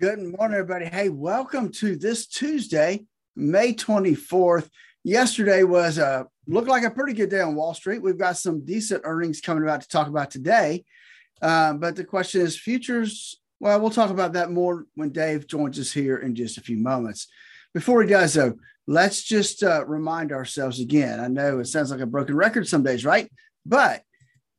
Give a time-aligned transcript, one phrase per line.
[0.00, 0.84] Good morning, everybody.
[0.84, 3.04] Hey, welcome to this Tuesday,
[3.34, 4.68] May 24th.
[5.02, 8.00] Yesterday was a looked like a pretty good day on Wall Street.
[8.00, 10.84] We've got some decent earnings coming about to talk about today.
[11.42, 13.40] Uh, but the question is futures.
[13.58, 16.76] Well, we'll talk about that more when Dave joins us here in just a few
[16.76, 17.26] moments.
[17.74, 18.54] Before he does, though,
[18.86, 21.18] let's just uh, remind ourselves again.
[21.18, 23.28] I know it sounds like a broken record some days, right?
[23.66, 24.02] But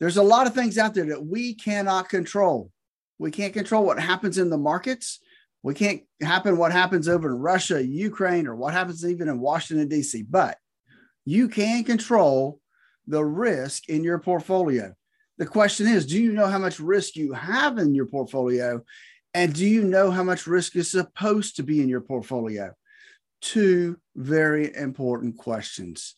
[0.01, 2.71] there's a lot of things out there that we cannot control.
[3.19, 5.21] We can't control what happens in the markets.
[5.63, 9.87] We can't happen what happens over in Russia, Ukraine, or what happens even in Washington,
[9.87, 10.23] D.C.
[10.23, 10.57] But
[11.25, 12.59] you can control
[13.07, 14.93] the risk in your portfolio.
[15.37, 18.83] The question is do you know how much risk you have in your portfolio?
[19.33, 22.73] And do you know how much risk is supposed to be in your portfolio?
[23.41, 26.15] Two very important questions.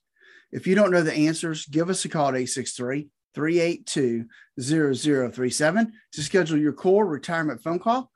[0.52, 4.26] If you don't know the answers, give us a call at 863 382
[4.60, 8.12] 0037 to schedule your core retirement phone call.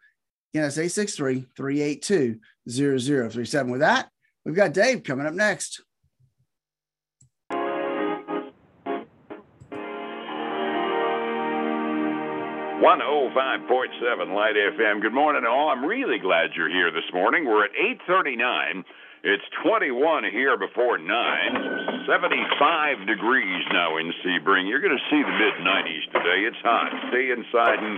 [0.56, 3.72] Again, that's 863 382 0037.
[3.74, 4.08] With that,
[4.46, 5.84] we've got Dave coming up next.
[12.80, 15.02] One oh five point seven Light FM.
[15.02, 15.68] Good morning, all.
[15.68, 17.44] I'm really glad you're here this morning.
[17.44, 18.86] We're at eight thirty nine.
[19.26, 24.70] It's 21 here before 9, 75 degrees now in Sebring.
[24.70, 26.46] You're going to see the mid 90s today.
[26.46, 26.94] It's hot.
[27.10, 27.98] Stay inside and,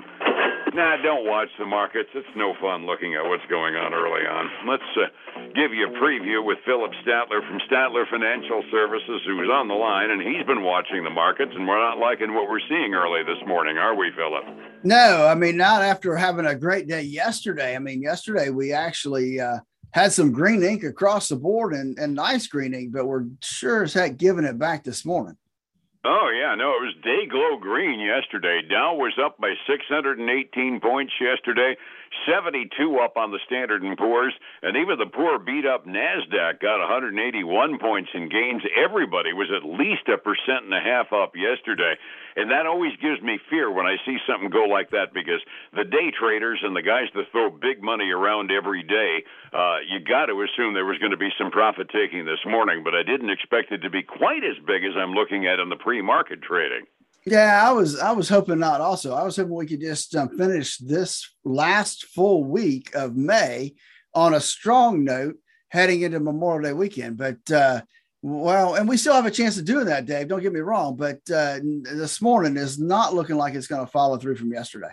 [0.72, 2.08] nah, don't watch the markets.
[2.16, 4.72] It's no fun looking at what's going on early on.
[4.72, 5.12] Let's uh,
[5.52, 10.16] give you a preview with Phillip Statler from Statler Financial Services, who's on the line,
[10.16, 13.44] and he's been watching the markets, and we're not liking what we're seeing early this
[13.44, 14.48] morning, are we, Phillip?
[14.88, 17.76] No, I mean, not after having a great day yesterday.
[17.76, 19.60] I mean, yesterday we actually, uh,
[19.92, 23.84] had some green ink across the board and, and nice green ink, but we're sure
[23.84, 25.38] as heck giving it back this morning.
[26.06, 28.62] Oh yeah, no, it was day glow green yesterday.
[28.70, 31.76] Dow was up by 618 points yesterday,
[32.26, 36.80] 72 up on the Standard and Poor's, and even the poor beat up Nasdaq got
[36.80, 38.64] 181 points in gains.
[38.76, 41.96] Everybody was at least a percent and a half up yesterday.
[42.36, 45.42] And that always gives me fear when I see something go like that because
[45.74, 49.24] the day traders and the guys that throw big money around every day,
[49.54, 52.84] uh, you got to assume there was going to be some profit taking this morning,
[52.84, 55.70] but I didn't expect it to be quite as big as I'm looking at in
[55.70, 56.86] the pre-market trading.
[57.26, 58.80] Yeah, I was I was hoping not.
[58.80, 63.74] Also, I was hoping we could just um, finish this last full week of May
[64.14, 65.36] on a strong note,
[65.70, 67.18] heading into Memorial Day weekend.
[67.18, 67.82] But uh,
[68.22, 70.28] well, and we still have a chance of doing that, Dave.
[70.28, 73.92] Don't get me wrong, but uh, this morning is not looking like it's going to
[73.92, 74.92] follow through from yesterday.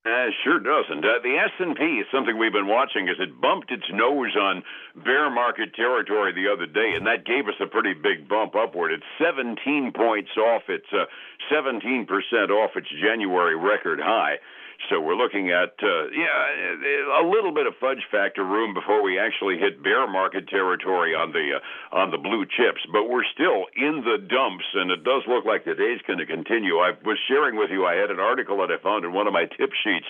[0.00, 1.04] Uh, sure doesn't.
[1.04, 4.62] Uh, the S&P is something we've been watching as it bumped its nose on
[5.04, 8.92] bear market territory the other day, and that gave us a pretty big bump upward.
[8.92, 11.04] It's 17 points off its uh,
[11.52, 12.08] 17%
[12.48, 14.40] off its January record high.
[14.88, 19.18] So we're looking at uh, yeah a little bit of fudge factor room before we
[19.18, 22.80] actually hit bear market territory on the uh, on the blue chips.
[22.92, 26.26] But we're still in the dumps, and it does look like the day's going to
[26.26, 26.78] continue.
[26.78, 27.84] I was sharing with you.
[27.84, 30.06] I had an article that I found in one of my tip sheets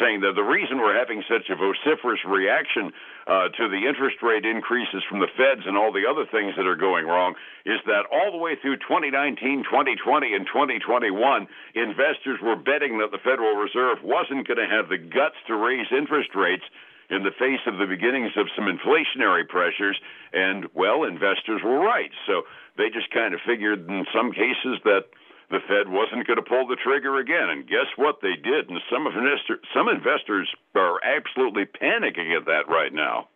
[0.00, 2.92] saying that the reason we're having such a vociferous reaction
[3.26, 6.66] uh, to the interest rate increases from the feds and all the other things that
[6.66, 7.34] are going wrong
[7.64, 13.22] is that all the way through 2019, 2020, and 2021, investors were betting that the
[13.22, 16.64] Federal Reserve wasn't going to have the guts to raise interest rates
[17.08, 19.98] in the face of the beginnings of some inflationary pressures.
[20.32, 22.10] And, well, investors were right.
[22.26, 22.42] So
[22.76, 25.06] they just kind of figured in some cases that
[25.50, 27.48] the Fed wasn't going to pull the trigger again.
[27.50, 28.16] And guess what?
[28.20, 28.68] They did.
[28.68, 33.28] And some investor, some investors are absolutely panicking at that right now.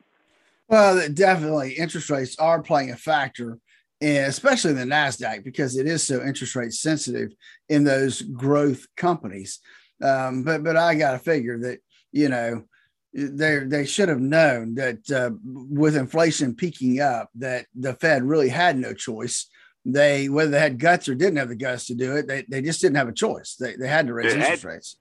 [0.69, 3.59] Well, definitely, interest rates are playing a factor,
[4.01, 7.33] especially in the Nasdaq because it is so interest rate sensitive
[7.69, 9.61] in those growth companies.
[10.03, 11.81] Um, but but I got to figure that
[12.13, 12.65] you know
[13.13, 18.49] they they should have known that uh, with inflation peaking up that the Fed really
[18.49, 19.49] had no choice
[19.85, 22.63] they whether they had guts or didn't have the guts to do it, they, they
[22.63, 23.57] just didn't have a choice.
[23.59, 24.97] They, they had to raise it interest had, rates.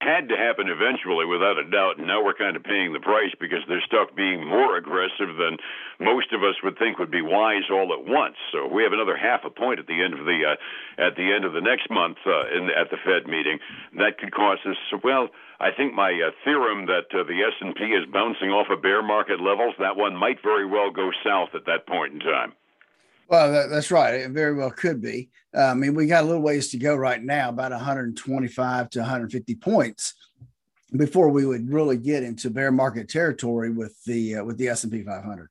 [0.00, 1.96] Had to happen eventually, without a doubt.
[1.96, 5.56] And now we're kind of paying the price because they're stuck being more aggressive than
[6.00, 8.36] most of us would think would be wise all at once.
[8.52, 11.32] So we have another half a point at the end of the uh, at the
[11.32, 13.58] end of the next month uh, in, at the Fed meeting.
[13.96, 14.76] That could cause us.
[15.02, 15.28] Well,
[15.60, 18.82] I think my uh, theorem that uh, the S and P is bouncing off of
[18.82, 22.52] bear market levels, that one might very well go south at that point in time.
[23.28, 24.14] Well, that, that's right.
[24.14, 25.30] It very well could be.
[25.56, 28.98] Uh, I mean, we got a little ways to go right now, about 125 to
[29.00, 30.14] 150 points
[30.96, 34.84] before we would really get into bear market territory with the uh, with the S
[34.84, 35.48] and P 500.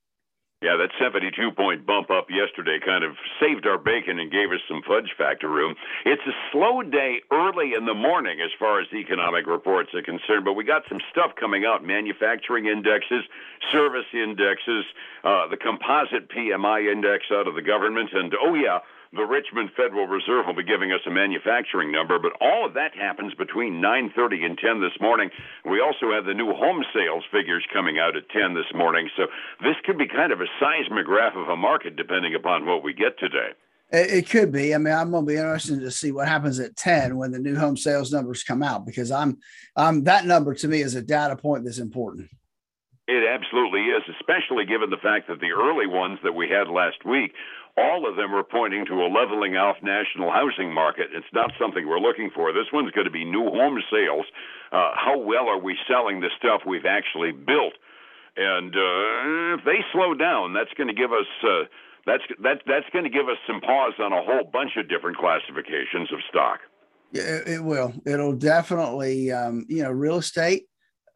[0.64, 4.64] Yeah, that 72 point bump up yesterday kind of saved our bacon and gave us
[4.66, 5.76] some fudge factor room.
[6.06, 10.46] It's a slow day early in the morning as far as economic reports are concerned,
[10.46, 13.26] but we got some stuff coming out manufacturing indexes,
[13.74, 14.86] service indexes,
[15.26, 18.80] uh, the composite PMI index out of the government, and oh, yeah,
[19.14, 22.96] the Richmond Federal Reserve will be giving us a manufacturing number, but all of that
[22.96, 25.30] happens between 9:30 and 10 this morning.
[25.66, 29.28] We also have the new home sales figures coming out at 10 this morning, so
[29.62, 33.20] this could be kind of a seismograph of a market depending upon what we get
[33.20, 33.54] today.
[33.92, 34.74] It, could be.
[34.74, 37.38] I mean, I'm going to be interested to see what happens at 10 when the
[37.38, 39.38] new home sales numbers come out because I'm,
[39.76, 42.32] I'm that number to me is a data point that's important.
[43.08, 47.04] It absolutely is, especially given the fact that the early ones that we had last
[47.04, 47.34] week
[47.78, 51.08] all of them are pointing to a leveling off national housing market.
[51.12, 52.54] It's not something we're looking for.
[52.54, 54.26] This one's going to be new home sales.
[54.72, 57.74] Uh, how well are we selling the stuff we've actually built?
[58.38, 61.66] And uh, if they slow down, that's going to give us uh,
[62.06, 65.18] that's that, that's going to give us some pause on a whole bunch of different
[65.18, 66.60] classifications of stock.
[67.12, 67.94] Yeah, it will.
[68.06, 70.64] It'll definitely, um, you know, real estate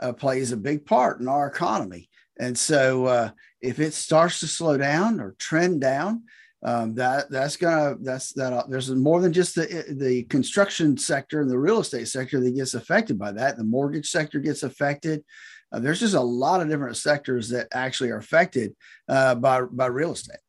[0.01, 2.09] uh, plays a big part in our economy.
[2.39, 3.29] And so uh,
[3.61, 6.23] if it starts to slow down or trend down,
[6.63, 11.41] um, that that's gonna that's that uh, there's more than just the the construction sector
[11.41, 13.57] and the real estate sector that gets affected by that.
[13.57, 15.23] The mortgage sector gets affected.
[15.71, 18.75] Uh, there's just a lot of different sectors that actually are affected
[19.07, 20.39] uh, by by real estate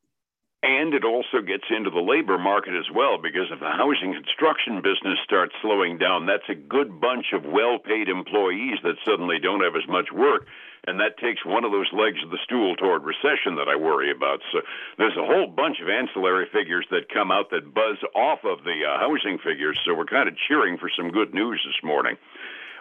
[0.62, 4.82] and it also gets into the labor market as well, because if the housing construction
[4.82, 9.62] business starts slowing down, that's a good bunch of well paid employees that suddenly don't
[9.62, 10.46] have as much work.
[10.87, 14.10] And that takes one of those legs of the stool toward recession that I worry
[14.10, 14.40] about.
[14.50, 14.62] So
[14.96, 18.82] there's a whole bunch of ancillary figures that come out that buzz off of the
[18.82, 19.78] uh, housing figures.
[19.84, 22.16] So we're kind of cheering for some good news this morning.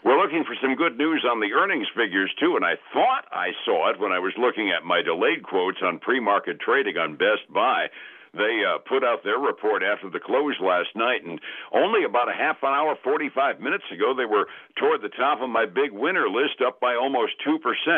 [0.04, 3.52] We're looking for some good news on the earnings figures, too, and I thought I
[3.66, 7.18] saw it when I was looking at my delayed quotes on pre market trading on
[7.18, 7.88] Best Buy.
[8.34, 11.40] They uh, put out their report after the close last night, and
[11.74, 14.46] only about a half an hour, 45 minutes ago, they were
[14.78, 17.58] toward the top of my big winner list, up by almost 2%.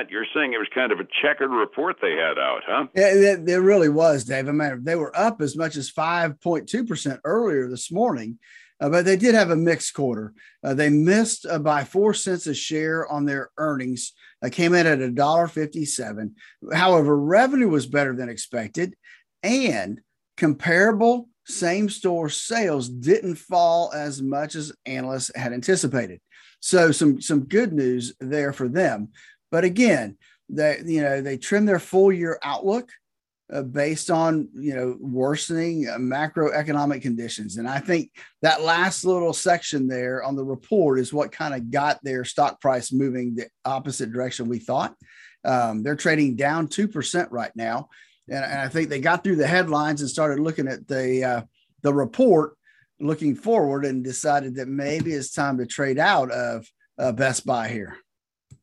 [0.10, 2.88] You're saying it was kind of a checkered report they had out, huh?
[2.96, 4.48] Yeah, it, it really was, Dave.
[4.48, 8.40] I mean, they were up as much as 5.2% earlier this morning.
[8.82, 10.34] Uh, but they did have a mixed quarter.
[10.64, 14.14] Uh, they missed uh, by four cents a share on their earnings.
[14.42, 16.36] Uh, came in at a dollar fifty-seven.
[16.74, 18.96] However, revenue was better than expected,
[19.44, 20.00] and
[20.38, 26.22] comparable same-store sales didn't fall as much as analysts had anticipated.
[26.62, 29.10] So, some some good news there for them.
[29.52, 30.18] But again,
[30.48, 32.90] they you know they trimmed their full-year outlook
[33.52, 37.58] uh, based on you know worsening uh, macroeconomic conditions.
[37.58, 38.12] And i think
[38.42, 42.62] that last little section there on the report is what kind of got their stock
[42.62, 44.96] price moving the opposite direction we thought.
[45.44, 47.90] Um, they're trading down 2% right now.
[48.28, 51.42] And, and, i think they got through the headlines and started looking at the uh,
[51.82, 52.56] the report
[53.00, 56.68] looking forward and decided that maybe it's time to trade out of
[57.00, 57.98] uh, best buy here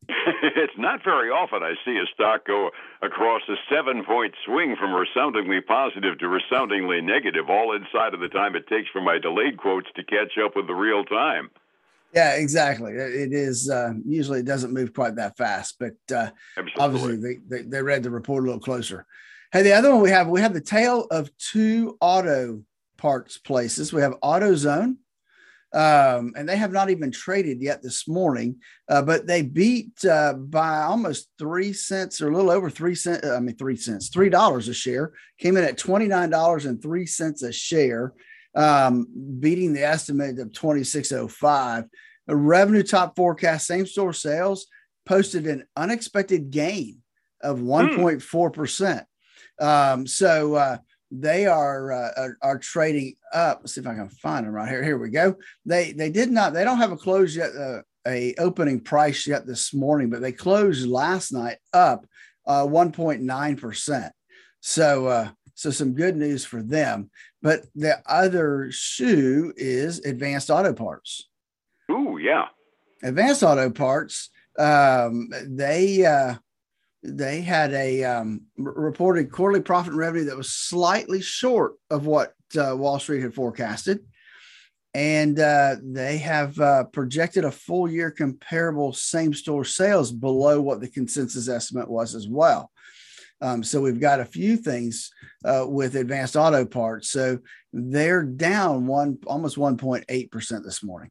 [0.42, 2.70] it's not very often I see a stock go
[3.02, 8.28] across a seven point swing from resoundingly positive to resoundingly negative, all inside of the
[8.28, 11.50] time it takes for my delayed quotes to catch up with the real time.
[12.14, 12.92] Yeah, exactly.
[12.92, 16.30] It is uh, usually it doesn't move quite that fast, but uh,
[16.78, 19.06] obviously they, they, they read the report a little closer.
[19.52, 22.62] Hey, the other one we have we have the tale of two auto
[22.96, 23.92] parts places.
[23.92, 24.96] We have AutoZone
[25.74, 28.56] um, and they have not even traded yet this morning,
[28.88, 33.26] uh, but they beat uh, by almost three cents or a little over three cents.
[33.26, 35.12] I mean, three cents, three dollars a share.
[35.38, 38.14] Came in at twenty nine dollars and three cents a share,
[38.54, 39.06] um,
[39.40, 41.84] beating the estimate of twenty six oh five.
[42.28, 44.66] A revenue top forecast, same store sales
[45.04, 47.02] posted an unexpected gain
[47.42, 47.66] of hmm.
[47.66, 49.04] one point four percent.
[49.60, 50.78] Um, so uh,
[51.10, 53.58] they are, uh, are, are trading up.
[53.60, 54.82] Let's see if I can find them right here.
[54.82, 55.36] Here we go.
[55.64, 56.52] They they did not.
[56.52, 57.50] They don't have a close yet.
[57.56, 62.06] Uh, a opening price yet this morning, but they closed last night up
[62.46, 64.12] uh, 1.9 percent.
[64.60, 67.10] So uh, so some good news for them.
[67.42, 71.28] But the other shoe is Advanced Auto Parts.
[71.90, 72.46] Ooh, yeah.
[73.02, 74.30] Advanced Auto Parts.
[74.58, 76.34] Um, they uh,
[77.06, 82.32] they had a um, reported quarterly profit and revenue that was slightly short of what
[82.58, 84.00] uh, Wall Street had forecasted.
[84.94, 90.80] And uh, they have uh, projected a full year comparable same store sales below what
[90.80, 92.70] the consensus estimate was as well.
[93.42, 95.10] Um, so we've got a few things
[95.44, 97.10] uh, with advanced auto parts.
[97.10, 97.38] So
[97.72, 101.10] they're down one almost 1.8% this morning.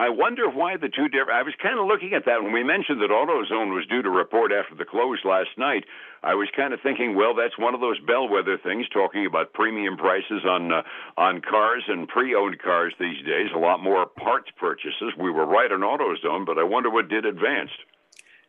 [0.00, 1.36] I wonder why the two different.
[1.36, 4.08] I was kind of looking at that when we mentioned that AutoZone was due to
[4.08, 5.84] report after the close last night.
[6.22, 9.98] I was kind of thinking, well, that's one of those bellwether things, talking about premium
[9.98, 10.80] prices on uh,
[11.18, 13.50] on cars and pre-owned cars these days.
[13.54, 15.12] A lot more parts purchases.
[15.20, 17.84] We were right on AutoZone, but I wonder what did advanced.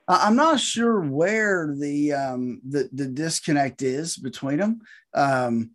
[0.08, 4.79] I'm not sure where the um, the the disconnect is between them.
[5.13, 5.72] Um,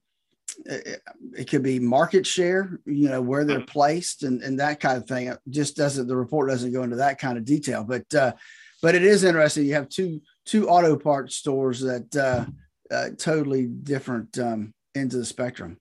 [0.64, 1.02] it,
[1.36, 5.06] it could be market share, you know, where they're placed and, and that kind of
[5.06, 5.28] thing.
[5.28, 7.84] It just doesn't the report doesn't go into that kind of detail.
[7.84, 8.32] But uh,
[8.82, 9.66] but it is interesting.
[9.66, 12.46] You have two two auto parts stores that uh,
[12.94, 15.78] uh, totally different um, ends of the spectrum.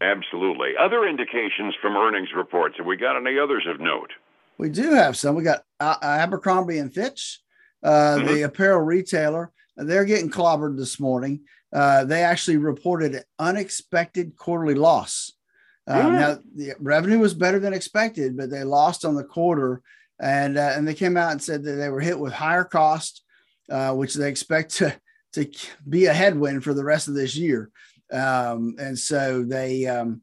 [0.00, 0.72] Absolutely.
[0.78, 2.76] Other indications from earnings reports.
[2.76, 4.10] Have we got any others of note?
[4.58, 5.34] We do have some.
[5.34, 7.40] We got uh, Abercrombie and Fitch,
[7.82, 8.26] uh, mm-hmm.
[8.26, 9.52] the apparel retailer.
[9.76, 11.42] They're getting clobbered this morning.
[11.76, 15.32] Uh, they actually reported an unexpected quarterly loss.
[15.86, 16.12] Uh, mm.
[16.12, 19.82] Now, the revenue was better than expected, but they lost on the quarter,
[20.18, 23.22] and uh, and they came out and said that they were hit with higher cost,
[23.70, 24.98] uh, which they expect to
[25.34, 25.46] to
[25.86, 27.70] be a headwind for the rest of this year.
[28.10, 30.22] Um, and so they, um,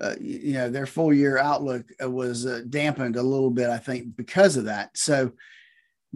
[0.00, 4.56] uh, you know, their full year outlook was dampened a little bit, I think, because
[4.56, 4.96] of that.
[4.96, 5.32] So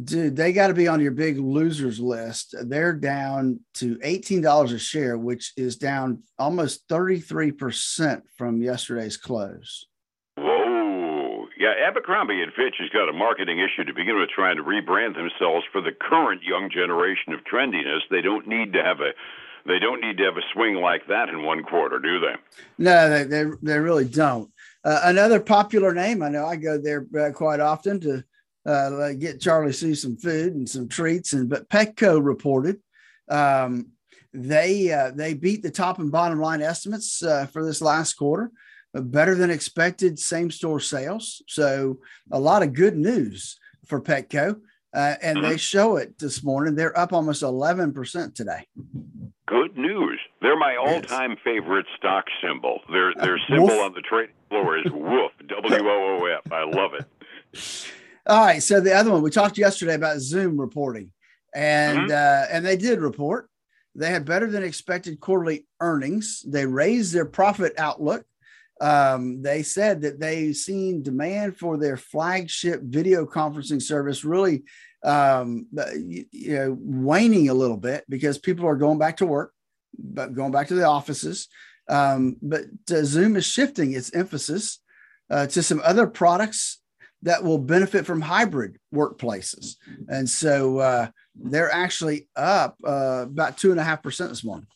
[0.05, 2.55] dude, they got to be on your big losers list.
[2.63, 9.87] They're down to $18 a share, which is down almost 33% from yesterday's close.
[10.37, 11.47] Whoa.
[11.59, 15.15] Yeah, Abercrombie and Fitch has got a marketing issue to begin with trying to rebrand
[15.15, 18.01] themselves for the current young generation of trendiness.
[18.11, 19.13] They don't need to have a
[19.67, 22.35] they don't need to have a swing like that in one quarter, do they?
[22.79, 24.51] No, they they, they really don't.
[24.83, 28.25] Uh, another popular name, I know I go there uh, quite often to
[28.67, 31.33] uh, get Charlie Sue some food and some treats.
[31.33, 32.79] And but Petco reported
[33.31, 33.89] um,
[34.33, 38.51] they uh, they beat the top and bottom line estimates uh, for this last quarter,
[38.95, 41.43] better than expected same store sales.
[41.49, 41.99] So
[42.31, 44.61] a lot of good news for Petco.
[44.93, 46.75] Uh, and they show it this morning.
[46.75, 48.67] They're up almost 11% today.
[49.47, 50.19] Good news.
[50.43, 52.81] They're my all-time favorite stock symbol.
[52.91, 56.53] Their their symbol on the trading floor is WOOF, W O O F.
[56.53, 57.87] I love it.
[58.27, 58.63] All right.
[58.63, 61.11] So the other one we talked yesterday about Zoom reporting,
[61.55, 62.11] and mm-hmm.
[62.11, 63.49] uh, and they did report.
[63.95, 66.45] They had better than expected quarterly earnings.
[66.47, 68.25] They raised their profit outlook.
[68.81, 74.63] Um, they said that they've seen demand for their flagship video conferencing service really,
[75.05, 79.53] um, you, you know, waning a little bit because people are going back to work,
[79.99, 81.49] but going back to the offices.
[81.89, 84.81] Um, but uh, Zoom is shifting its emphasis
[85.29, 86.80] uh, to some other products
[87.23, 89.77] that will benefit from hybrid workplaces.
[90.09, 94.67] And so uh, they're actually up uh, about two and a half percent this morning.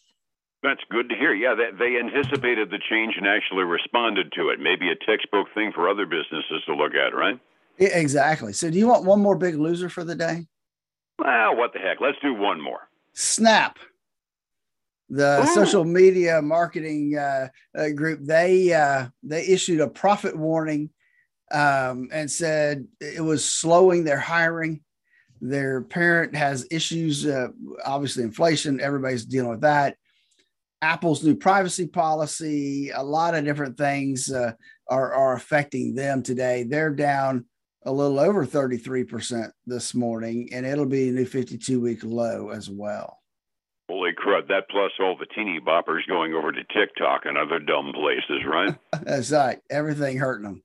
[0.62, 1.34] That's good to hear.
[1.34, 4.60] Yeah, they, they anticipated the change and actually responded to it.
[4.60, 7.38] Maybe a textbook thing for other businesses to look at, right?
[7.78, 8.52] Yeah, exactly.
[8.54, 10.46] So, do you want one more big loser for the day?
[11.18, 12.00] Well, what the heck?
[12.00, 12.88] Let's do one more.
[13.12, 13.78] Snap,
[15.10, 15.54] the Ooh.
[15.54, 20.90] social media marketing uh, uh, group, they uh, they issued a profit warning
[21.54, 24.80] um, and said it was slowing their hiring.
[25.40, 27.49] Their parent has issues, uh,
[27.84, 29.96] obviously, inflation, everybody's dealing with that.
[30.82, 34.52] Apple's new privacy policy, a lot of different things uh,
[34.88, 36.64] are, are affecting them today.
[36.64, 37.46] They're down
[37.84, 42.68] a little over 33% this morning, and it'll be a new 52 week low as
[42.68, 43.20] well.
[43.88, 47.92] Holy crud, that plus all the teeny boppers going over to TikTok and other dumb
[47.92, 48.75] places, right?
[49.02, 49.58] That's right.
[49.70, 50.62] Everything hurting them.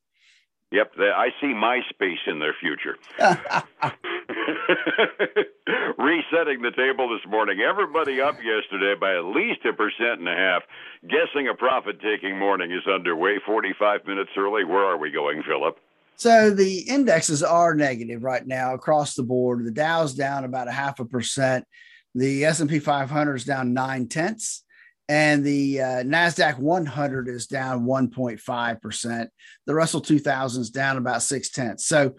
[0.72, 2.96] Yep, I see MySpace in their future.
[5.98, 7.62] Resetting the table this morning.
[7.62, 10.62] Everybody up yesterday by at least a percent and a half.
[11.08, 13.40] Guessing a profit taking morning is underway.
[13.44, 14.64] 45 minutes early.
[14.64, 15.80] Where are we going, Phillip?
[16.18, 19.66] So the indexes are negative right now across the board.
[19.66, 21.66] The Dow's down about a half a percent.
[22.14, 24.64] The S&P 500 is down nine tenths
[25.10, 29.32] and the uh, Nasdaq 100 is down 1.5 percent.
[29.66, 31.88] The Russell 2000 is down about six tenths.
[31.88, 32.14] So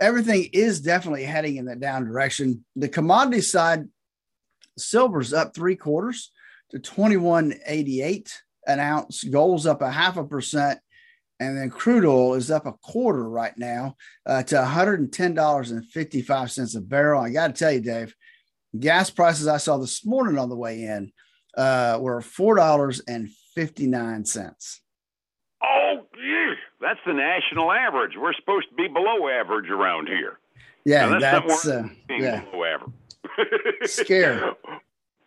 [0.00, 2.64] everything is definitely heading in that down direction.
[2.74, 3.86] The commodity side,
[4.78, 6.32] silver's up three quarters
[6.70, 8.32] to 21.88
[8.66, 9.22] an ounce.
[9.24, 10.80] Gold's up a half a percent.
[11.38, 13.94] And then crude oil is up a quarter right now
[14.26, 17.22] uh, to $110.55 a barrel.
[17.22, 18.14] I got to tell you, Dave,
[18.78, 21.10] gas prices I saw this morning on the way in
[21.56, 24.80] uh, were four dollars and fifty nine cents.
[25.62, 26.56] Oh, geez.
[26.80, 28.12] that's the national average.
[28.16, 30.38] We're supposed to be below average around here.
[30.84, 32.40] Yeah, now, that's, that's uh, yeah.
[32.50, 32.92] below average.
[33.90, 34.52] Scary.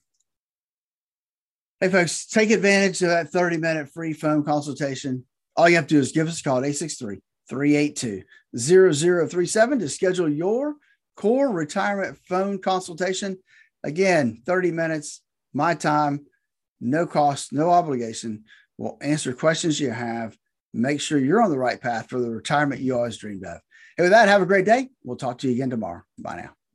[1.81, 5.25] Hey, folks, take advantage of that 30 minute free phone consultation.
[5.57, 8.23] All you have to do is give us a call at 863 382
[8.57, 10.75] 0037 to schedule your
[11.17, 13.39] core retirement phone consultation.
[13.85, 15.23] Again, 30 minutes,
[15.53, 16.27] my time,
[16.81, 18.45] no cost, no obligation.
[18.79, 20.37] We'll answer questions you have,
[20.75, 23.61] make sure you're on the right path for the retirement you always dreamed of.
[23.97, 24.91] And with that, have a great day.
[25.05, 26.03] We'll talk to you again tomorrow.
[26.19, 26.66] Bye now.